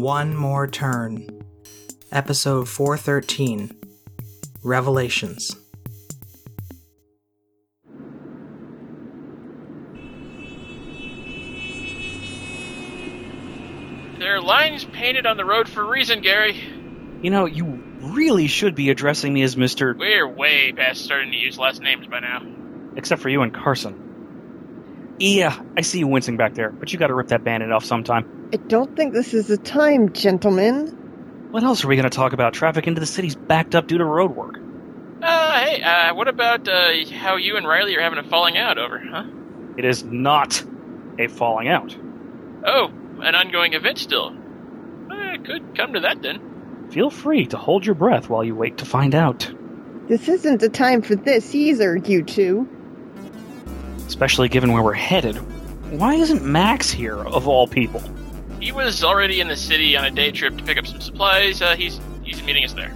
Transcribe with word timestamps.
One 0.00 0.34
More 0.34 0.66
Turn. 0.66 1.28
Episode 2.10 2.70
413 2.70 3.70
Revelations. 4.62 5.54
There 14.18 14.36
are 14.36 14.40
lines 14.40 14.86
painted 14.86 15.26
on 15.26 15.36
the 15.36 15.44
road 15.44 15.68
for 15.68 15.82
a 15.82 15.84
reason, 15.84 16.22
Gary. 16.22 16.58
You 17.20 17.28
know, 17.28 17.44
you 17.44 17.66
really 18.00 18.46
should 18.46 18.74
be 18.74 18.88
addressing 18.88 19.30
me 19.34 19.42
as 19.42 19.54
Mr. 19.54 19.94
We're 19.98 20.26
way 20.26 20.72
past 20.72 21.04
starting 21.04 21.30
to 21.32 21.36
use 21.36 21.58
last 21.58 21.82
names 21.82 22.06
by 22.06 22.20
now. 22.20 22.40
Except 22.96 23.20
for 23.20 23.28
you 23.28 23.42
and 23.42 23.52
Carson. 23.52 24.09
Yeah, 25.20 25.62
I 25.76 25.82
see 25.82 25.98
you 25.98 26.06
wincing 26.06 26.38
back 26.38 26.54
there, 26.54 26.70
but 26.70 26.92
you 26.92 26.98
gotta 26.98 27.14
rip 27.14 27.28
that 27.28 27.44
band-aid 27.44 27.70
off 27.70 27.84
sometime. 27.84 28.48
I 28.54 28.56
don't 28.56 28.96
think 28.96 29.12
this 29.12 29.34
is 29.34 29.48
the 29.48 29.58
time, 29.58 30.12
gentlemen. 30.14 30.86
What 31.50 31.62
else 31.62 31.84
are 31.84 31.88
we 31.88 31.96
gonna 31.96 32.08
talk 32.08 32.32
about? 32.32 32.54
Traffic 32.54 32.86
into 32.86 33.00
the 33.00 33.06
city's 33.06 33.36
backed 33.36 33.74
up 33.74 33.86
due 33.86 33.98
to 33.98 34.04
road 34.04 34.34
work. 34.34 34.58
Uh, 35.22 35.60
hey, 35.60 35.82
uh, 35.82 36.14
what 36.14 36.26
about, 36.26 36.66
uh, 36.66 36.92
how 37.12 37.36
you 37.36 37.58
and 37.58 37.68
Riley 37.68 37.94
are 37.96 38.00
having 38.00 38.18
a 38.18 38.24
falling 38.24 38.56
out 38.56 38.78
over, 38.78 38.98
huh? 38.98 39.24
It 39.76 39.84
is 39.84 40.02
not 40.02 40.64
a 41.18 41.28
falling 41.28 41.68
out. 41.68 41.94
Oh, 42.64 42.90
an 43.20 43.34
ongoing 43.34 43.74
event 43.74 43.98
still. 43.98 44.34
Uh, 45.10 45.36
could 45.44 45.76
come 45.76 45.92
to 45.92 46.00
that 46.00 46.22
then. 46.22 46.88
Feel 46.90 47.10
free 47.10 47.44
to 47.46 47.58
hold 47.58 47.84
your 47.84 47.94
breath 47.94 48.30
while 48.30 48.42
you 48.42 48.54
wait 48.54 48.78
to 48.78 48.86
find 48.86 49.14
out. 49.14 49.52
This 50.08 50.28
isn't 50.28 50.60
the 50.60 50.70
time 50.70 51.02
for 51.02 51.14
this 51.14 51.54
either, 51.54 51.96
you 51.98 52.22
two. 52.22 52.66
Especially 54.10 54.48
given 54.48 54.72
where 54.72 54.82
we're 54.82 54.92
headed. 54.92 55.36
Why 55.96 56.16
isn't 56.16 56.44
Max 56.44 56.90
here, 56.90 57.20
of 57.20 57.46
all 57.46 57.68
people? 57.68 58.02
He 58.58 58.72
was 58.72 59.04
already 59.04 59.40
in 59.40 59.46
the 59.46 59.54
city 59.54 59.96
on 59.96 60.04
a 60.04 60.10
day 60.10 60.32
trip 60.32 60.58
to 60.58 60.64
pick 60.64 60.76
up 60.78 60.84
some 60.84 61.00
supplies. 61.00 61.62
Uh, 61.62 61.76
he's 61.76 62.00
he's 62.24 62.42
meeting 62.42 62.64
us 62.64 62.72
there. 62.72 62.92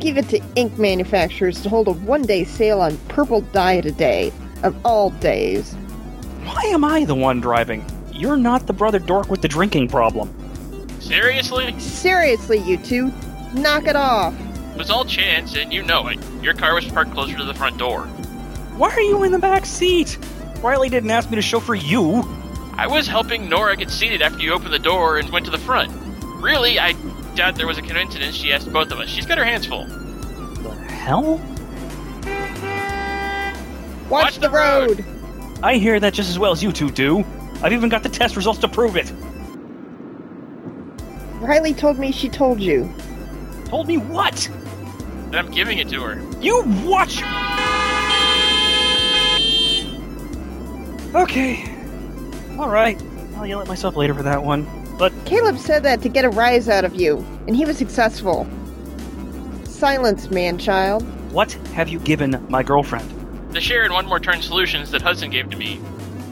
Give 0.00 0.18
it 0.18 0.28
to 0.30 0.42
ink 0.56 0.76
manufacturers 0.76 1.62
to 1.62 1.68
hold 1.68 1.86
a 1.86 1.92
one 1.92 2.22
day 2.22 2.42
sale 2.42 2.80
on 2.80 2.96
purple 3.06 3.42
dye 3.42 3.80
today, 3.80 4.32
of 4.64 4.76
all 4.84 5.10
days. 5.10 5.72
Why 6.42 6.62
am 6.64 6.84
I 6.84 7.04
the 7.04 7.14
one 7.14 7.40
driving? 7.40 7.84
You're 8.12 8.36
not 8.36 8.66
the 8.66 8.72
brother 8.72 8.98
dork 8.98 9.30
with 9.30 9.42
the 9.42 9.48
drinking 9.48 9.86
problem. 9.86 10.34
Seriously? 10.98 11.78
Seriously, 11.78 12.58
you 12.58 12.76
two, 12.78 13.12
knock 13.54 13.86
it 13.86 13.94
off. 13.94 14.34
It 14.72 14.78
was 14.78 14.90
all 14.90 15.04
chance, 15.04 15.54
and 15.54 15.72
you 15.72 15.84
know 15.84 16.08
it. 16.08 16.18
Your 16.42 16.54
car 16.54 16.74
was 16.74 16.86
parked 16.86 17.12
closer 17.12 17.36
to 17.36 17.44
the 17.44 17.54
front 17.54 17.78
door. 17.78 18.06
Why 18.76 18.90
are 18.90 19.00
you 19.00 19.22
in 19.22 19.30
the 19.30 19.38
back 19.38 19.64
seat? 19.64 20.18
Riley 20.62 20.88
didn't 20.88 21.10
ask 21.10 21.30
me 21.30 21.36
to 21.36 21.42
chauffeur 21.42 21.74
you. 21.74 22.22
I 22.74 22.86
was 22.86 23.06
helping 23.06 23.48
Nora 23.48 23.76
get 23.76 23.90
seated 23.90 24.20
after 24.22 24.38
you 24.40 24.52
opened 24.52 24.72
the 24.74 24.78
door 24.78 25.18
and 25.18 25.30
went 25.30 25.44
to 25.46 25.50
the 25.50 25.58
front. 25.58 25.92
Really, 26.42 26.78
I 26.78 26.92
doubt 27.34 27.56
there 27.56 27.66
was 27.66 27.78
a 27.78 27.82
coincidence 27.82 28.34
she 28.34 28.52
asked 28.52 28.70
both 28.72 28.90
of 28.92 28.98
us. 28.98 29.08
She's 29.08 29.26
got 29.26 29.38
her 29.38 29.44
hands 29.44 29.66
full. 29.66 29.84
The 29.86 30.70
hell? 30.92 31.38
Watch, 34.08 34.24
Watch 34.24 34.34
the, 34.34 34.40
the 34.42 34.50
road. 34.50 34.98
road. 35.00 35.60
I 35.62 35.76
hear 35.76 35.98
that 36.00 36.12
just 36.12 36.28
as 36.28 36.38
well 36.38 36.52
as 36.52 36.62
you 36.62 36.72
two 36.72 36.90
do. 36.90 37.24
I've 37.62 37.72
even 37.72 37.88
got 37.88 38.02
the 38.02 38.08
test 38.08 38.36
results 38.36 38.58
to 38.60 38.68
prove 38.68 38.96
it. 38.96 39.10
Riley 41.40 41.74
told 41.74 41.98
me 41.98 42.12
she 42.12 42.28
told 42.28 42.60
you. 42.60 42.92
Told 43.66 43.88
me 43.88 43.96
what? 43.96 44.48
And 45.26 45.36
I'm 45.36 45.50
giving 45.50 45.78
it 45.78 45.88
to 45.88 46.00
her. 46.02 46.22
You 46.40 46.62
watch. 46.84 47.22
Okay. 51.16 51.64
All 52.58 52.68
right. 52.68 53.02
I'll 53.36 53.46
yell 53.46 53.60
at 53.60 53.68
myself 53.68 53.96
later 53.96 54.14
for 54.14 54.22
that 54.22 54.44
one. 54.44 54.66
But 54.98 55.12
Caleb 55.24 55.58
said 55.58 55.82
that 55.82 56.02
to 56.02 56.10
get 56.10 56.26
a 56.26 56.28
rise 56.28 56.68
out 56.68 56.84
of 56.84 56.94
you, 56.94 57.24
and 57.46 57.56
he 57.56 57.64
was 57.64 57.78
successful. 57.78 58.46
Silence, 59.64 60.30
man 60.30 60.58
child. 60.58 61.02
what 61.32 61.52
have 61.74 61.88
you 61.88 61.98
given 62.00 62.44
my 62.50 62.62
girlfriend? 62.62 63.10
The 63.52 63.60
share 63.60 63.84
in 63.84 63.92
One 63.92 64.06
More 64.06 64.20
Turn 64.20 64.42
Solutions 64.42 64.90
that 64.90 65.00
Hudson 65.00 65.30
gave 65.30 65.48
to 65.50 65.56
me, 65.56 65.80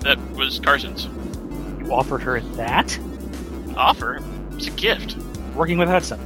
that 0.00 0.18
was 0.32 0.60
Carson's. 0.60 1.06
You 1.78 1.92
offered 1.92 2.22
her 2.22 2.40
that? 2.40 2.98
Offer? 3.76 4.22
It's 4.52 4.66
a 4.66 4.70
gift. 4.70 5.16
Working 5.54 5.78
with 5.78 5.88
Hudson. 5.88 6.20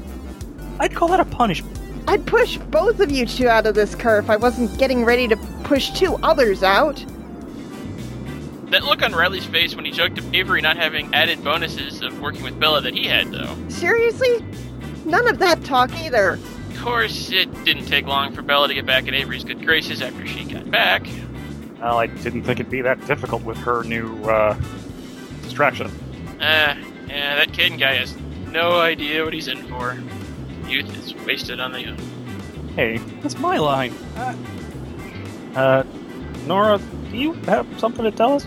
I'd 0.81 0.95
call 0.95 1.09
that 1.09 1.21
a 1.21 1.25
punishment. 1.25 1.79
I'd 2.09 2.27
push 2.27 2.57
both 2.57 2.99
of 3.01 3.11
you 3.11 3.25
two 3.27 3.49
out 3.49 3.67
of 3.67 3.75
this 3.75 3.95
car 3.95 4.19
if 4.19 4.31
I 4.31 4.37
wasn't 4.37 4.77
getting 4.79 5.05
ready 5.05 5.29
to 5.29 5.37
push 5.65 5.91
two 5.91 6.17
others 6.23 6.63
out. 6.63 7.05
That 8.71 8.85
look 8.85 9.03
on 9.03 9.13
Riley's 9.13 9.47
face 9.47 9.75
when 9.75 9.85
he 9.85 9.91
joked 9.91 10.19
of 10.19 10.35
Avery 10.35 10.61
not 10.61 10.77
having 10.77 11.15
added 11.15 11.43
bonuses 11.43 12.03
of 12.03 12.21
working 12.21 12.43
with 12.43 12.61
Bella 12.61 12.83
that 12.83 12.95
he 12.95 13.07
had, 13.07 13.31
though. 13.31 13.57
Seriously? 13.69 14.45
None 15.07 15.27
of 15.27 15.39
that 15.39 15.65
talk 15.65 15.91
either. 15.95 16.33
Of 16.33 16.79
course, 16.79 17.31
it 17.33 17.65
didn't 17.65 17.87
take 17.87 18.07
long 18.07 18.35
for 18.35 18.43
Bella 18.43 18.69
to 18.69 18.75
get 18.75 18.85
back 18.85 19.09
in 19.09 19.15
Avery's 19.15 19.43
good 19.43 19.65
graces 19.65 20.03
after 20.03 20.27
she 20.27 20.45
got 20.45 20.71
back. 20.71 21.07
Well, 21.81 21.99
I 21.99 22.09
didn't 22.09 22.43
think 22.43 22.61
it'd 22.61 22.71
be 22.71 22.83
that 22.83 23.05
difficult 23.07 23.43
with 23.43 23.57
her 23.59 23.85
new, 23.85 24.23
uh, 24.25 24.59
distraction. 25.43 25.87
Uh, 26.39 26.77
yeah, 27.09 27.37
that 27.37 27.49
Caden 27.49 27.79
guy 27.79 27.95
has 27.95 28.15
no 28.53 28.81
idea 28.81 29.25
what 29.25 29.33
he's 29.33 29.49
in 29.49 29.63
for. 29.69 29.99
Youth 30.67 30.95
is 30.99 31.15
wasted 31.25 31.59
on 31.59 31.73
the 31.73 31.81
young. 31.83 31.99
Hey, 32.75 32.99
that's 33.23 33.39
my 33.39 33.57
line. 33.57 33.95
Uh, 34.17 34.37
uh, 35.55 35.83
Nora, 36.49 36.81
do 37.11 37.17
you 37.17 37.35
have 37.45 37.67
something 37.79 38.05
to 38.05 38.11
tell 38.11 38.33
us? 38.37 38.45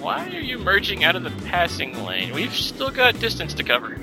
Why 0.00 0.26
are 0.26 0.40
you 0.40 0.58
merging 0.58 1.04
out 1.04 1.14
of 1.14 1.22
the 1.22 1.30
passing 1.46 2.04
lane? 2.04 2.34
We've 2.34 2.52
still 2.52 2.90
got 2.90 3.18
distance 3.20 3.54
to 3.54 3.62
cover. 3.62 3.96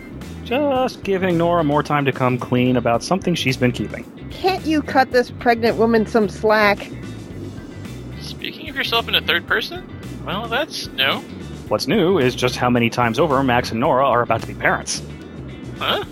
Just 0.45 1.03
giving 1.03 1.37
Nora 1.37 1.65
more 1.65 1.83
time 1.83 2.05
to 2.05 2.13
come 2.13 2.39
clean 2.39 2.77
about 2.77 3.03
something 3.03 3.35
she's 3.35 3.57
been 3.57 3.73
keeping. 3.73 4.05
Can't 4.31 4.65
you 4.65 4.81
cut 4.81 5.11
this 5.11 5.31
pregnant 5.31 5.77
woman 5.77 6.07
some 6.07 6.29
slack? 6.29 6.89
Speaking 8.21 8.69
of 8.69 8.75
yourself 8.77 9.09
in 9.09 9.15
a 9.15 9.21
third 9.21 9.45
person? 9.45 9.85
Well, 10.25 10.47
that's 10.47 10.88
new. 10.88 11.19
What's 11.67 11.88
new 11.88 12.19
is 12.19 12.33
just 12.33 12.55
how 12.55 12.69
many 12.69 12.89
times 12.89 13.19
over 13.19 13.43
Max 13.43 13.71
and 13.71 13.81
Nora 13.81 14.07
are 14.07 14.21
about 14.21 14.41
to 14.41 14.47
be 14.47 14.53
parents. 14.53 15.03
Huh? 15.77 16.05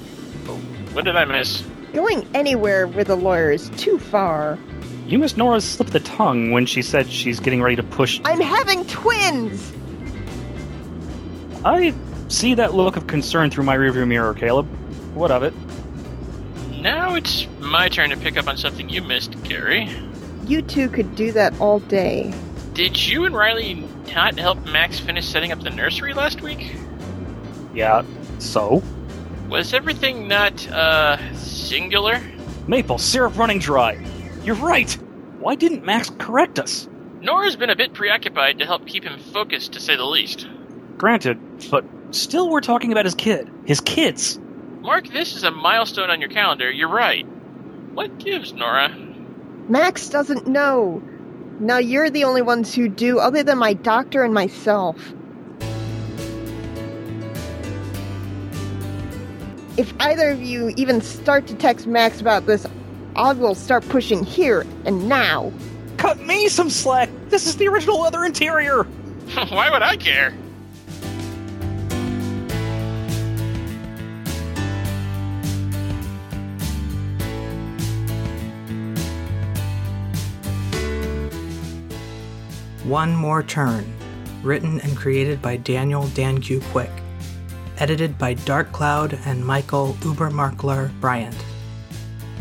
What 0.92 1.06
did 1.06 1.16
I 1.16 1.24
miss? 1.24 1.64
Going 1.94 2.28
anywhere 2.34 2.86
with 2.86 3.10
a 3.10 3.16
lawyer 3.16 3.50
is 3.50 3.70
too 3.78 3.98
far. 3.98 4.60
You 5.10 5.18
missed 5.18 5.38
Nora's 5.38 5.66
slip 5.66 5.88
of 5.88 5.94
the 5.94 6.02
tongue 6.02 6.52
when 6.52 6.68
she 6.68 6.84
said 6.84 7.10
she's 7.10 7.40
getting 7.40 7.64
ready 7.64 7.76
to 7.76 7.82
push. 7.82 8.22
I'm 8.26 8.40
having 8.40 8.86
twins! 8.86 9.74
I 11.66 11.96
see 12.28 12.54
that 12.54 12.76
look 12.76 12.96
of 12.96 13.08
concern 13.08 13.50
through 13.50 13.64
my 13.64 13.76
rearview 13.76 14.08
mirror, 14.08 14.36
Caleb. 14.36 14.68
What 15.16 15.32
of 15.32 15.42
it? 15.42 15.56
Now 16.80 17.16
it's 17.16 17.48
my 17.60 17.90
turn 17.90 18.12
to 18.12 18.18
pick 18.18 18.38
up 18.38 18.48
on 18.48 18.56
something 18.56 18.88
you 18.88 19.02
missed, 19.02 19.42
Gary. 19.46 19.90
You 20.46 20.62
two 20.62 20.90
could 20.90 21.16
do 21.16 21.32
that 21.32 21.60
all 21.60 21.80
day. 21.80 22.32
Did 22.74 23.08
you 23.08 23.26
and 23.26 23.36
Riley 23.36 23.84
not 24.14 24.38
help 24.38 24.64
Max 24.68 25.00
finish 25.00 25.28
setting 25.28 25.52
up 25.52 25.62
the 25.62 25.72
nursery 25.72 26.14
last 26.14 26.42
week? 26.42 26.76
Yeah, 27.74 28.04
so? 28.38 28.84
Was 29.50 29.74
everything 29.74 30.28
not, 30.28 30.68
uh, 30.68 31.34
singular? 31.34 32.22
Maple, 32.68 33.00
syrup 33.00 33.36
running 33.36 33.58
dry. 33.58 33.98
You're 34.44 34.56
right! 34.56 34.92
Why 35.40 35.56
didn't 35.56 35.86
Max 35.86 36.10
correct 36.18 36.60
us? 36.60 36.88
Nora's 37.22 37.56
been 37.56 37.70
a 37.70 37.76
bit 37.76 37.94
preoccupied 37.94 38.60
to 38.60 38.66
help 38.66 38.88
keep 38.88 39.04
him 39.04 39.20
focused, 39.20 39.74
to 39.74 39.80
say 39.80 39.96
the 39.96 40.06
least. 40.06 40.48
Granted, 40.98 41.38
but 41.70 41.84
still 42.12 42.50
we're 42.50 42.62
talking 42.62 42.92
about 42.92 43.06
his 43.06 43.16
kid. 43.16 43.50
His 43.66 43.82
kids. 43.82 44.40
Mark 44.82 45.08
this 45.10 45.36
is 45.36 45.44
a 45.44 45.52
milestone 45.52 46.10
on 46.10 46.22
your 46.22 46.30
calendar, 46.30 46.72
you're 46.72 46.90
right. 46.90 47.28
What 47.94 48.18
gives, 48.18 48.54
Nora? 48.54 48.90
Max 49.68 50.08
doesn't 50.08 50.48
know. 50.48 51.04
Now 51.60 51.78
you're 51.78 52.10
the 52.10 52.24
only 52.24 52.42
ones 52.42 52.74
who 52.74 52.88
do, 52.88 53.20
other 53.20 53.44
than 53.44 53.58
my 53.58 53.74
doctor 53.74 54.24
and 54.24 54.34
myself. 54.34 55.14
If 59.78 59.94
either 60.00 60.30
of 60.30 60.42
you 60.42 60.74
even 60.78 61.02
start 61.02 61.48
to 61.48 61.56
text 61.56 61.88
Max 61.88 62.22
about 62.22 62.46
this, 62.46 62.66
I 63.16 63.34
will 63.34 63.56
start 63.56 63.88
pushing 63.90 64.24
here 64.24 64.66
and 64.86 65.10
now. 65.10 65.52
Cut 65.98 66.20
me 66.20 66.48
some 66.48 66.70
slack! 66.70 67.10
This 67.30 67.48
is 67.48 67.58
the 67.58 67.68
original 67.68 68.00
leather 68.00 68.24
interior! 68.24 68.84
Why 69.50 69.70
would 69.70 69.82
I 69.82 69.98
care? 69.98 70.34
One 82.90 83.16
More 83.16 83.44
Turn. 83.44 83.86
Written 84.42 84.82
and 84.82 84.98
created 84.98 85.44
by 85.44 85.58
Daniel 85.58 86.08
Dan 86.16 86.42
Q. 86.42 86.60
Quick. 86.72 86.90
Edited 87.78 88.18
by 88.18 88.34
Dark 88.34 88.72
Cloud 88.72 89.20
and 89.26 89.46
Michael 89.46 89.96
Ubermarkler 90.00 90.92
Bryant. 91.00 91.36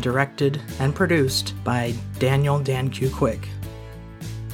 Directed 0.01 0.61
and 0.79 0.95
produced 0.95 1.53
by 1.63 1.93
Daniel 2.19 2.59
Dan 2.59 2.89
Q. 2.89 3.09
Quick. 3.09 3.47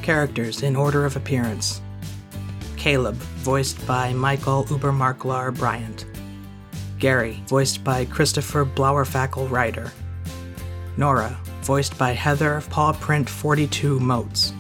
Characters 0.02 0.64
in 0.64 0.76
order 0.76 1.06
of 1.06 1.16
appearance 1.16 1.82
Caleb, 2.78 3.16
voiced 3.16 3.86
by 3.88 4.14
Michael 4.14 4.64
Ubermarklar 4.66 5.56
Bryant. 5.58 6.06
Gary, 7.00 7.44
voiced 7.48 7.84
by 7.84 8.06
Christopher 8.06 8.66
Blauerfackel 8.66 9.50
Ryder. 9.50 9.92
Nora, 10.98 11.38
voiced 11.62 11.98
by 11.98 12.12
Heather 12.12 12.62
Paw 12.70 12.94
Print 12.94 13.30
42 13.30 14.00
Motes. 14.00 14.54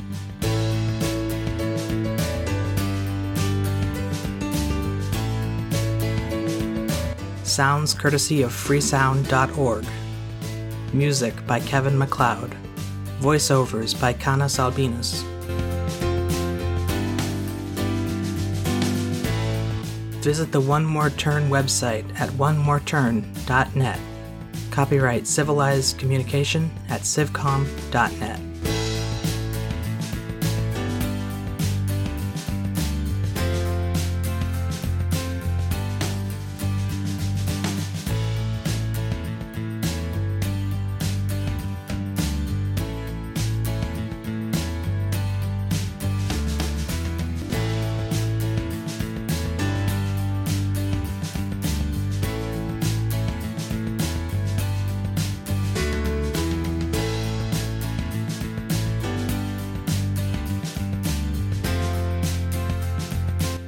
Sounds 7.43 7.93
courtesy 7.93 8.41
of 8.41 8.51
freesound.org. 8.51 9.85
Music 10.95 11.45
by 11.45 11.59
Kevin 11.59 11.97
MacLeod. 11.97 12.55
Voiceovers 13.19 13.99
by 13.99 14.13
Canas 14.13 14.59
Albinus. 14.59 15.23
Visit 20.23 20.53
the 20.53 20.61
One 20.61 20.85
More 20.85 21.09
Turn 21.09 21.49
website 21.49 22.05
at 22.17 22.29
onemoreturn.net. 22.29 23.99
Copyright 24.71 25.27
Civilized 25.27 25.97
Communication 25.99 26.71
at 26.87 27.01
civcom.net. 27.01 28.54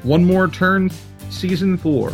One 0.07 0.23
More 0.23 0.47
Turn, 0.47 0.89
Season 1.29 1.75
4. 1.75 2.13